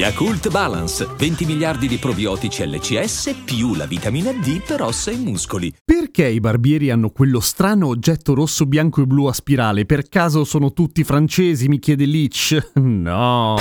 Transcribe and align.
Yakult 0.00 0.48
Balance, 0.48 1.06
20 1.14 1.44
miliardi 1.44 1.86
di 1.86 1.98
probiotici 1.98 2.66
LCS 2.66 3.42
più 3.44 3.74
la 3.74 3.84
vitamina 3.84 4.32
D 4.32 4.62
per 4.66 4.80
ossa 4.80 5.10
e 5.10 5.16
muscoli. 5.16 5.70
Perché 5.84 6.26
i 6.26 6.40
barbieri 6.40 6.88
hanno 6.88 7.10
quello 7.10 7.38
strano 7.38 7.88
oggetto 7.88 8.32
rosso, 8.32 8.64
bianco 8.64 9.02
e 9.02 9.04
blu 9.04 9.26
a 9.26 9.34
spirale? 9.34 9.84
Per 9.84 10.08
caso 10.08 10.44
sono 10.44 10.72
tutti 10.72 11.04
francesi? 11.04 11.68
Mi 11.68 11.78
chiede 11.78 12.06
Leach. 12.06 12.70
No. 12.80 13.56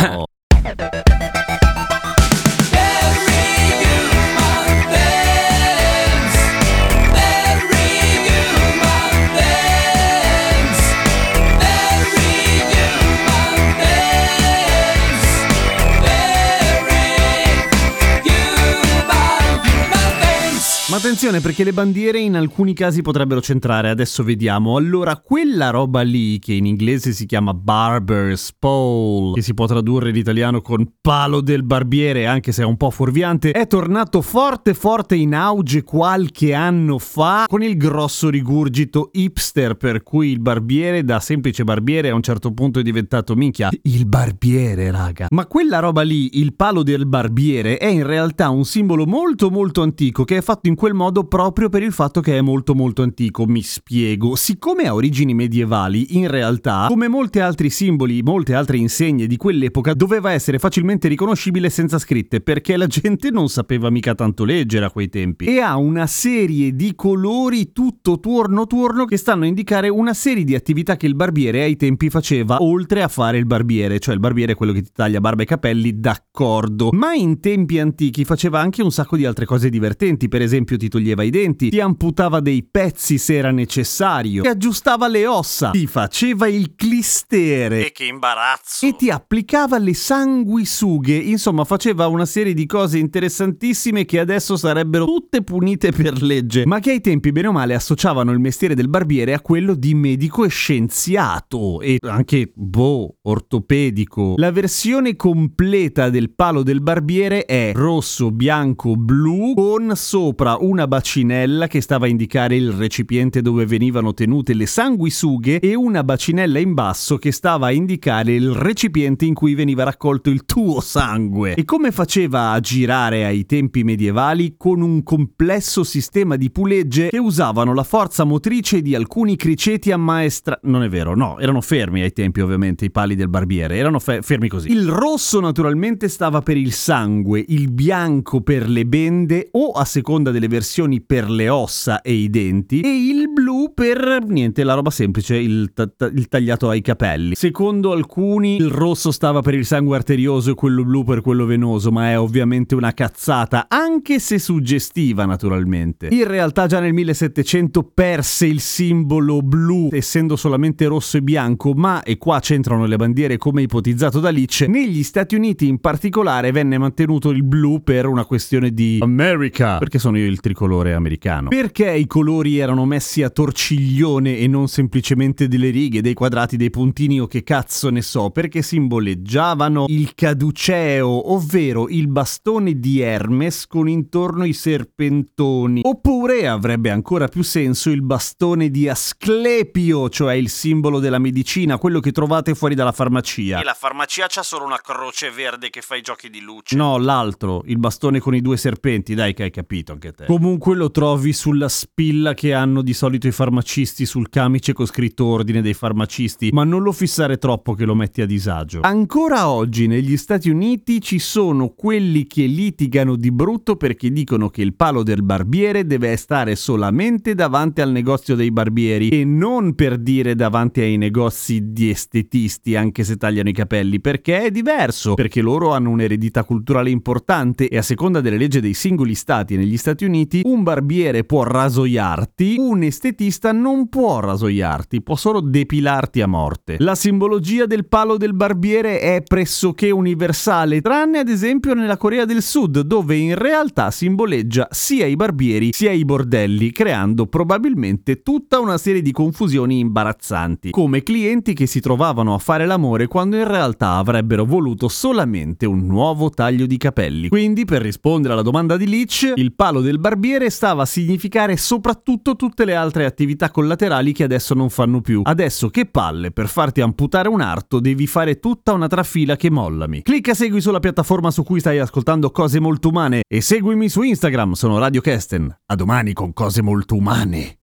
Attenzione 20.99 21.39
perché 21.39 21.63
le 21.63 21.71
bandiere 21.71 22.19
in 22.19 22.35
alcuni 22.35 22.73
casi 22.73 23.01
potrebbero 23.01 23.39
centrare, 23.41 23.89
adesso 23.89 24.21
vediamo. 24.21 24.75
Allora, 24.75 25.15
quella 25.15 25.69
roba 25.69 26.01
lì, 26.01 26.39
che 26.39 26.51
in 26.51 26.65
inglese 26.65 27.13
si 27.13 27.25
chiama 27.25 27.53
barber's 27.53 28.53
pole, 28.59 29.35
che 29.35 29.41
si 29.41 29.53
può 29.53 29.65
tradurre 29.65 30.09
in 30.09 30.17
italiano 30.17 30.59
con 30.59 30.95
palo 30.99 31.39
del 31.39 31.63
barbiere, 31.63 32.27
anche 32.27 32.51
se 32.51 32.63
è 32.63 32.65
un 32.65 32.75
po' 32.75 32.89
fuorviante, 32.89 33.51
è 33.51 33.65
tornato 33.65 34.21
forte 34.21 34.73
forte 34.73 35.15
in 35.15 35.33
auge 35.33 35.83
qualche 35.83 36.53
anno 36.53 36.99
fa 36.99 37.45
con 37.47 37.63
il 37.63 37.77
grosso 37.77 38.29
rigurgito 38.29 39.09
hipster, 39.13 39.75
per 39.75 40.03
cui 40.03 40.31
il 40.31 40.41
barbiere 40.41 41.05
da 41.05 41.21
semplice 41.21 41.63
barbiere 41.63 42.09
a 42.09 42.13
un 42.13 42.21
certo 42.21 42.51
punto 42.51 42.79
è 42.79 42.83
diventato 42.83 43.35
minchia. 43.35 43.69
Il 43.83 44.05
barbiere, 44.05 44.91
raga. 44.91 45.27
Ma 45.29 45.45
quella 45.45 45.79
roba 45.79 46.01
lì, 46.01 46.39
il 46.39 46.55
palo 46.55 46.83
del 46.83 47.05
barbiere, 47.05 47.77
è 47.77 47.87
in 47.87 48.05
realtà 48.05 48.49
un 48.49 48.65
simbolo 48.65 49.05
molto 49.05 49.49
molto 49.49 49.81
antico 49.81 50.25
che 50.25 50.35
è 50.35 50.41
fatto 50.41 50.67
in 50.67 50.75
quel 50.75 50.87
modo 50.93 51.25
proprio 51.25 51.69
per 51.69 51.83
il 51.83 51.91
fatto 51.91 52.21
che 52.21 52.37
è 52.37 52.41
molto 52.41 52.75
molto 52.75 53.01
antico, 53.01 53.45
mi 53.45 53.61
spiego. 53.61 54.35
Siccome 54.35 54.87
ha 54.87 54.93
origini 54.93 55.33
medievali, 55.33 56.17
in 56.17 56.27
realtà, 56.27 56.85
come 56.87 57.07
molti 57.07 57.39
altri 57.39 57.69
simboli, 57.69 58.21
molte 58.21 58.53
altre 58.53 58.77
insegne 58.77 59.27
di 59.27 59.37
quell'epoca, 59.37 59.93
doveva 59.93 60.31
essere 60.31 60.59
facilmente 60.59 61.07
riconoscibile 61.07 61.69
senza 61.69 61.99
scritte, 61.99 62.41
perché 62.41 62.77
la 62.77 62.87
gente 62.87 63.29
non 63.31 63.49
sapeva 63.49 63.89
mica 63.89 64.15
tanto 64.15 64.43
leggere 64.43 64.85
a 64.85 64.91
quei 64.91 65.09
tempi. 65.09 65.45
E 65.45 65.59
ha 65.59 65.77
una 65.77 66.07
serie 66.07 66.75
di 66.75 66.95
colori 66.95 67.71
tutto 67.71 68.19
tuorno 68.19 68.67
tuorno 68.67 69.05
che 69.05 69.17
stanno 69.17 69.43
a 69.43 69.47
indicare 69.47 69.89
una 69.89 70.13
serie 70.13 70.43
di 70.43 70.55
attività 70.55 70.97
che 70.97 71.05
il 71.07 71.15
barbiere 71.15 71.63
ai 71.63 71.75
tempi 71.75 72.09
faceva, 72.09 72.61
oltre 72.61 73.03
a 73.03 73.07
fare 73.07 73.37
il 73.37 73.45
barbiere, 73.45 73.99
cioè 73.99 74.13
il 74.13 74.19
barbiere 74.19 74.53
è 74.53 74.55
quello 74.55 74.73
che 74.73 74.81
ti 74.81 74.91
taglia 74.93 75.19
barba 75.19 75.43
e 75.43 75.45
capelli, 75.45 75.99
d'accordo. 75.99 76.89
Ma 76.91 77.13
in 77.13 77.39
tempi 77.39 77.79
antichi 77.79 78.25
faceva 78.25 78.59
anche 78.59 78.81
un 78.81 78.91
sacco 78.91 79.17
di 79.17 79.25
altre 79.25 79.45
cose 79.45 79.69
divertenti, 79.69 80.27
per 80.27 80.41
esempio 80.41 80.77
ti 80.79 80.89
toglieva 80.89 81.21
i 81.21 81.29
denti, 81.29 81.69
ti 81.69 81.79
amputava 81.79 82.39
dei 82.39 82.63
pezzi 82.63 83.19
se 83.19 83.35
era 83.35 83.51
necessario, 83.51 84.41
ti 84.41 84.47
aggiustava 84.47 85.07
le 85.07 85.27
ossa, 85.27 85.69
ti 85.69 85.85
faceva 85.85 86.47
il 86.47 86.73
clistere. 86.75 87.85
E 87.85 87.91
che 87.91 88.05
imbarazzo! 88.05 88.85
E 88.85 88.95
ti 88.95 89.11
applicava 89.11 89.77
le 89.77 89.93
sanguisughe, 89.93 91.15
insomma 91.15 91.65
faceva 91.65 92.07
una 92.07 92.25
serie 92.25 92.53
di 92.53 92.65
cose 92.65 92.97
interessantissime 92.97 94.05
che 94.05 94.19
adesso 94.19 94.57
sarebbero 94.57 95.05
tutte 95.05 95.43
punite 95.43 95.91
per 95.91 96.21
legge, 96.21 96.65
ma 96.65 96.79
che 96.79 96.91
ai 96.91 97.01
tempi 97.01 97.31
bene 97.31 97.47
o 97.47 97.51
male 97.51 97.75
associavano 97.75 98.31
il 98.31 98.39
mestiere 98.39 98.73
del 98.73 98.89
barbiere 98.89 99.33
a 99.33 99.41
quello 99.41 99.75
di 99.75 99.93
medico 99.93 100.45
e 100.45 100.49
scienziato 100.49 101.81
e 101.81 101.97
anche, 102.01 102.51
boh, 102.55 103.17
ortopedico. 103.23 104.35
La 104.37 104.51
versione 104.51 105.15
completa 105.15 106.09
del 106.09 106.31
palo 106.31 106.63
del 106.63 106.81
barbiere 106.81 107.45
è 107.45 107.71
rosso, 107.75 108.31
bianco, 108.31 108.95
blu 108.95 109.53
con 109.53 109.91
sopra 109.95 110.57
una 110.69 110.87
bacinella 110.87 111.65
che 111.65 111.81
stava 111.81 112.05
a 112.05 112.09
indicare 112.09 112.55
il 112.55 112.71
recipiente 112.71 113.41
dove 113.41 113.65
venivano 113.65 114.13
tenute 114.13 114.53
le 114.53 114.67
sanguisughe 114.67 115.59
e 115.59 115.73
una 115.73 116.03
bacinella 116.03 116.59
in 116.59 116.75
basso 116.75 117.17
che 117.17 117.31
stava 117.31 117.67
a 117.67 117.71
indicare 117.71 118.35
il 118.35 118.51
recipiente 118.51 119.25
in 119.25 119.33
cui 119.33 119.55
veniva 119.55 119.83
raccolto 119.83 120.29
il 120.29 120.45
tuo 120.45 120.79
sangue. 120.79 121.55
E 121.55 121.65
come 121.65 121.91
faceva 121.91 122.51
a 122.51 122.59
girare 122.59 123.25
ai 123.25 123.47
tempi 123.47 123.83
medievali 123.83 124.53
con 124.57 124.81
un 124.81 125.01
complesso 125.01 125.83
sistema 125.83 126.35
di 126.35 126.51
pulegge 126.51 127.09
che 127.09 127.17
usavano 127.17 127.73
la 127.73 127.83
forza 127.83 128.23
motrice 128.23 128.83
di 128.83 128.93
alcuni 128.93 129.35
criceti 129.35 129.91
ammaestra... 129.91 130.59
Non 130.63 130.83
è 130.83 130.89
vero, 130.89 131.15
no, 131.15 131.39
erano 131.39 131.61
fermi 131.61 132.01
ai 132.01 132.13
tempi 132.13 132.41
ovviamente 132.41 132.85
i 132.85 132.91
pali 132.91 133.15
del 133.15 133.27
barbiere, 133.27 133.75
erano 133.75 133.97
fe- 133.97 134.21
fermi 134.21 134.47
così. 134.47 134.69
Il 134.69 134.87
rosso 134.87 135.39
naturalmente 135.39 136.07
stava 136.09 136.41
per 136.41 136.57
il 136.57 136.73
sangue, 136.73 137.43
il 137.47 137.71
bianco 137.71 138.41
per 138.41 138.69
le 138.69 138.85
bende 138.85 139.47
o 139.53 139.71
a 139.71 139.83
seconda 139.83 140.29
delle 140.29 140.41
versioni 140.41 140.57
per 141.01 141.29
le 141.29 141.49
ossa 141.49 142.01
e 142.01 142.13
i 142.13 142.29
denti 142.29 142.81
e 142.81 142.89
il 142.89 143.31
blu 143.31 143.48
per 143.73 144.23
niente, 144.25 144.63
la 144.63 144.73
roba 144.73 144.89
semplice, 144.89 145.35
il, 145.35 145.71
ta- 145.73 145.89
il 146.13 146.27
tagliato 146.27 146.69
ai 146.69 146.81
capelli. 146.81 147.35
Secondo 147.35 147.91
alcuni 147.91 148.55
il 148.55 148.69
rosso 148.69 149.11
stava 149.11 149.41
per 149.41 149.53
il 149.53 149.65
sangue 149.65 149.95
arterioso 149.95 150.51
e 150.51 150.53
quello 150.55 150.83
blu 150.83 151.03
per 151.03 151.21
quello 151.21 151.45
venoso, 151.45 151.91
ma 151.91 152.09
è 152.09 152.19
ovviamente 152.19 152.75
una 152.75 152.93
cazzata, 152.93 153.65
anche 153.67 154.19
se 154.19 154.39
suggestiva 154.39 155.25
naturalmente. 155.25 156.07
In 156.11 156.27
realtà 156.27 156.67
già 156.67 156.79
nel 156.79 156.93
1700 156.93 157.91
perse 157.93 158.45
il 158.45 158.59
simbolo 158.59 159.41
blu, 159.41 159.89
essendo 159.91 160.35
solamente 160.35 160.85
rosso 160.85 161.17
e 161.17 161.21
bianco, 161.21 161.73
ma, 161.73 162.03
e 162.03 162.17
qua 162.17 162.39
c'entrano 162.39 162.85
le 162.85 162.95
bandiere 162.95 163.37
come 163.37 163.61
ipotizzato 163.61 164.19
da 164.19 164.29
Leach, 164.29 164.65
negli 164.67 165.03
Stati 165.03 165.35
Uniti 165.35 165.67
in 165.67 165.79
particolare 165.79 166.51
venne 166.51 166.77
mantenuto 166.77 167.29
il 167.29 167.43
blu 167.43 167.81
per 167.83 168.05
una 168.05 168.25
questione 168.25 168.71
di 168.71 168.99
America, 169.01 169.77
perché 169.77 169.99
sono 169.99 170.17
io 170.17 170.25
il 170.25 170.39
tricolore 170.39 170.93
americano. 170.93 171.49
Perché 171.49 171.91
i 171.91 172.07
colori 172.07 172.57
erano 172.57 172.85
messi 172.85 173.23
a 173.23 173.29
torciglione 173.49 174.37
e 174.37 174.47
non 174.47 174.67
semplicemente 174.67 175.47
delle 175.47 175.71
righe, 175.71 176.01
dei 176.01 176.13
quadrati, 176.13 176.55
dei 176.55 176.69
puntini 176.69 177.19
o 177.19 177.25
che 177.25 177.41
cazzo 177.41 177.89
ne 177.89 178.03
so, 178.03 178.29
perché 178.29 178.61
simboleggiavano 178.61 179.85
il 179.87 180.13
caduceo, 180.13 181.31
ovvero 181.33 181.89
il 181.89 182.07
bastone 182.07 182.79
di 182.79 182.99
Hermes 182.99 183.65
con 183.65 183.89
intorno 183.89 184.45
i 184.45 184.53
serpentoni. 184.53 185.81
Oppure 185.83 186.47
avrebbe 186.47 186.91
ancora 186.91 187.27
più 187.27 187.41
senso 187.41 187.89
il 187.89 188.03
bastone 188.03 188.69
di 188.69 188.87
Asclepio, 188.87 190.09
cioè 190.09 190.35
il 190.35 190.49
simbolo 190.49 190.99
della 190.99 191.19
medicina, 191.19 191.79
quello 191.79 191.99
che 191.99 192.11
trovate 192.11 192.53
fuori 192.53 192.75
dalla 192.75 192.91
farmacia. 192.91 193.59
E 193.59 193.63
la 193.63 193.73
farmacia 193.73 194.27
c'ha 194.29 194.43
solo 194.43 194.65
una 194.65 194.79
croce 194.79 195.31
verde 195.31 195.71
che 195.71 195.81
fa 195.81 195.95
i 195.95 196.01
giochi 196.01 196.29
di 196.29 196.41
luce. 196.41 196.75
No, 196.75 196.97
l'altro, 196.99 197.63
il 197.65 197.79
bastone 197.79 198.19
con 198.19 198.35
i 198.35 198.41
due 198.41 198.57
serpenti, 198.57 199.15
dai 199.15 199.33
che 199.33 199.43
hai 199.43 199.51
capito 199.51 199.91
anche 199.93 200.11
te. 200.11 200.25
Comunque 200.25 200.75
lo 200.75 200.91
trovi 200.91 201.33
sulla 201.33 201.67
spilla 201.67 202.35
che 202.35 202.53
hanno 202.53 202.83
di 202.83 202.93
solito 202.93 203.25
i 203.25 203.31
farmacisti 203.39 204.05
sul 204.05 204.27
camice 204.27 204.73
con 204.73 204.85
scritto 204.85 205.23
ordine 205.23 205.61
dei 205.61 205.73
farmacisti, 205.73 206.49
ma 206.51 206.65
non 206.65 206.81
lo 206.81 206.91
fissare 206.91 207.37
troppo 207.37 207.73
che 207.73 207.85
lo 207.85 207.95
metti 207.95 208.21
a 208.21 208.25
disagio. 208.25 208.81
Ancora 208.81 209.49
oggi 209.49 209.87
negli 209.87 210.17
Stati 210.17 210.49
Uniti 210.49 210.99
ci 210.99 211.19
sono 211.19 211.69
quelli 211.69 212.27
che 212.27 212.43
litigano 212.43 213.15
di 213.15 213.31
brutto 213.31 213.77
perché 213.77 214.11
dicono 214.11 214.49
che 214.49 214.61
il 214.61 214.75
palo 214.75 215.03
del 215.03 215.23
barbiere 215.23 215.85
deve 215.85 216.17
stare 216.17 216.57
solamente 216.57 217.33
davanti 217.33 217.79
al 217.79 217.91
negozio 217.91 218.35
dei 218.35 218.51
barbieri 218.51 219.07
e 219.07 219.23
non 219.23 219.73
per 219.73 219.99
dire 219.99 220.35
davanti 220.35 220.81
ai 220.81 220.97
negozi 220.97 221.71
di 221.71 221.89
estetisti 221.89 222.75
anche 222.75 223.05
se 223.05 223.15
tagliano 223.15 223.47
i 223.47 223.53
capelli, 223.53 224.01
perché 224.01 224.41
è 224.41 224.51
diverso, 224.51 225.13
perché 225.13 225.39
loro 225.39 225.71
hanno 225.71 225.91
un'eredità 225.91 226.43
culturale 226.43 226.89
importante 226.89 227.69
e 227.69 227.77
a 227.77 227.83
seconda 227.83 228.19
delle 228.19 228.37
leggi 228.37 228.59
dei 228.59 228.73
singoli 228.73 229.15
stati 229.15 229.55
negli 229.55 229.77
Stati 229.77 230.03
Uniti 230.03 230.41
un 230.43 230.61
barbiere 230.61 231.23
può 231.23 231.43
rasoiarti, 231.43 232.55
un 232.59 232.83
estetista 232.83 233.27
non 233.51 233.89
può 233.89 234.19
rasoiarti, 234.19 235.01
può 235.01 235.15
solo 235.15 235.39
depilarti 235.39 236.21
a 236.21 236.27
morte. 236.27 236.75
La 236.79 236.95
simbologia 236.95 237.65
del 237.65 237.87
palo 237.87 238.17
del 238.17 238.33
barbiere 238.33 238.99
è 238.99 239.21
pressoché 239.21 239.91
universale, 239.91 240.81
tranne 240.81 241.19
ad 241.19 241.29
esempio 241.29 241.73
nella 241.73 241.97
Corea 241.97 242.25
del 242.25 242.41
Sud, 242.41 242.81
dove 242.81 243.15
in 243.15 243.35
realtà 243.35 243.91
simboleggia 243.91 244.67
sia 244.71 245.05
i 245.05 245.15
barbieri 245.15 245.71
sia 245.73 245.91
i 245.91 246.05
bordelli, 246.05 246.71
creando 246.71 247.25
probabilmente 247.25 248.21
tutta 248.21 248.59
una 248.59 248.77
serie 248.77 249.01
di 249.01 249.11
confusioni 249.11 249.79
imbarazzanti, 249.79 250.71
come 250.71 251.03
clienti 251.03 251.53
che 251.53 251.65
si 251.65 251.79
trovavano 251.79 252.33
a 252.33 252.37
fare 252.37 252.65
l'amore 252.65 253.07
quando 253.07 253.37
in 253.37 253.47
realtà 253.47 253.95
avrebbero 253.95 254.45
voluto 254.45 254.87
solamente 254.87 255.65
un 255.65 255.85
nuovo 255.85 256.29
taglio 256.29 256.65
di 256.65 256.77
capelli. 256.77 257.29
Quindi, 257.29 257.65
per 257.65 257.81
rispondere 257.81 258.33
alla 258.33 258.41
domanda 258.41 258.77
di 258.77 258.87
Leach, 258.87 259.33
il 259.35 259.53
palo 259.53 259.81
del 259.81 259.99
barbiere 259.99 260.49
stava 260.49 260.83
a 260.83 260.85
significare 260.85 261.57
soprattutto 261.57 262.35
tutte 262.35 262.65
le 262.65 262.75
altre 262.75 263.05
attività 263.19 263.51
collaterali 263.51 264.13
che 264.13 264.23
adesso 264.23 264.53
non 264.53 264.69
fanno 264.69 265.01
più. 265.01 265.21
Adesso 265.25 265.69
che 265.69 265.85
palle, 265.85 266.31
per 266.31 266.47
farti 266.47 266.79
amputare 266.79 267.27
un 267.27 267.41
arto 267.41 267.81
devi 267.81 268.07
fare 268.07 268.39
tutta 268.39 268.71
una 268.71 268.87
trafila 268.87 269.35
che 269.35 269.49
mollami. 269.49 270.03
Clicca 270.03 270.33
segui 270.33 270.61
sulla 270.61 270.79
piattaforma 270.79 271.29
su 271.29 271.43
cui 271.43 271.59
stai 271.59 271.79
ascoltando 271.79 272.31
cose 272.31 272.61
molto 272.61 272.87
umane 272.87 273.21
e 273.27 273.41
seguimi 273.41 273.89
su 273.89 274.01
Instagram, 274.03 274.53
sono 274.53 274.77
Radio 274.79 275.01
Kesten. 275.01 275.53
A 275.65 275.75
domani 275.75 276.13
con 276.13 276.31
cose 276.31 276.61
molto 276.61 276.95
umane. 276.95 277.58